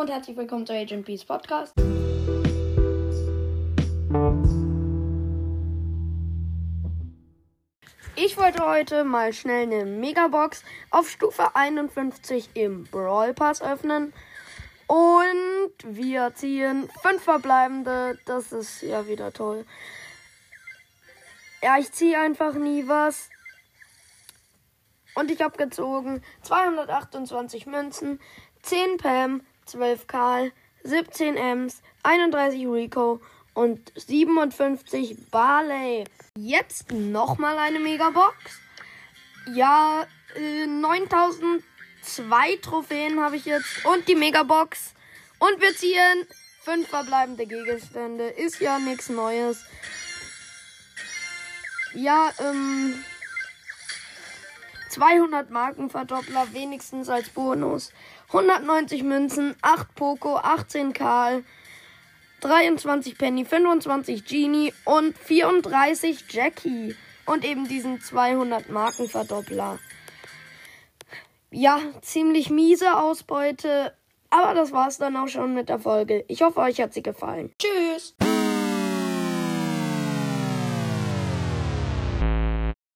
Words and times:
und 0.00 0.08
herzlich 0.08 0.34
willkommen 0.34 0.66
zu 0.66 0.72
Agent 0.72 1.04
Peace 1.04 1.26
Podcast. 1.26 1.74
Ich 8.16 8.38
wollte 8.38 8.64
heute 8.64 9.04
mal 9.04 9.34
schnell 9.34 9.64
eine 9.64 9.84
Megabox 9.84 10.64
auf 10.90 11.10
Stufe 11.10 11.54
51 11.54 12.48
im 12.54 12.84
Brawl 12.84 13.34
Pass 13.34 13.60
öffnen. 13.60 14.14
Und 14.86 15.74
wir 15.84 16.32
ziehen 16.34 16.88
fünf 17.02 17.22
verbleibende. 17.22 18.18
Das 18.24 18.52
ist 18.52 18.80
ja 18.80 19.06
wieder 19.06 19.34
toll. 19.34 19.66
Ja, 21.62 21.76
ich 21.76 21.92
ziehe 21.92 22.18
einfach 22.18 22.54
nie 22.54 22.88
was. 22.88 23.28
Und 25.14 25.30
ich 25.30 25.42
habe 25.42 25.58
gezogen 25.58 26.22
228 26.40 27.66
Münzen, 27.66 28.18
10 28.62 28.96
Pam, 28.96 29.42
12 29.70 30.06
Karl, 30.06 30.52
17 30.84 31.36
Ems, 31.36 31.82
31 32.02 32.66
Rico 32.66 33.20
und 33.54 33.92
57 33.96 35.30
Barley. 35.30 36.04
Jetzt 36.36 36.92
nochmal 36.92 37.58
eine 37.58 37.78
Megabox. 37.78 38.34
Ja, 39.54 40.06
äh, 40.36 40.66
9002 40.66 42.56
Trophäen 42.62 43.20
habe 43.20 43.36
ich 43.36 43.44
jetzt 43.44 43.84
und 43.84 44.06
die 44.08 44.14
Megabox. 44.14 44.94
Und 45.38 45.60
wir 45.60 45.74
ziehen 45.74 46.26
fünf 46.62 46.88
verbleibende 46.88 47.46
Gegenstände. 47.46 48.28
Ist 48.28 48.60
ja 48.60 48.78
nichts 48.78 49.08
Neues. 49.08 49.64
Ja, 51.94 52.30
ähm. 52.38 53.04
200 54.90 55.50
Markenverdoppler 55.50 56.52
wenigstens 56.52 57.08
als 57.08 57.30
Bonus. 57.30 57.92
190 58.28 59.02
Münzen, 59.02 59.56
8 59.62 59.94
Poco, 59.94 60.36
18 60.36 60.92
Karl, 60.92 61.44
23 62.40 63.16
Penny, 63.16 63.44
25 63.44 64.24
Genie 64.24 64.72
und 64.84 65.16
34 65.16 66.24
Jackie. 66.30 66.94
Und 67.26 67.44
eben 67.44 67.68
diesen 67.68 68.00
200 68.00 68.70
Markenverdoppler. 68.70 69.78
Ja, 71.52 71.80
ziemlich 72.02 72.50
miese 72.50 72.96
Ausbeute. 72.96 73.94
Aber 74.30 74.54
das 74.54 74.72
war's 74.72 74.98
dann 74.98 75.16
auch 75.16 75.28
schon 75.28 75.54
mit 75.54 75.68
der 75.68 75.78
Folge. 75.78 76.24
Ich 76.28 76.42
hoffe, 76.42 76.60
euch 76.60 76.80
hat 76.80 76.94
sie 76.94 77.02
gefallen. 77.02 77.52
Tschüss! 77.58 78.14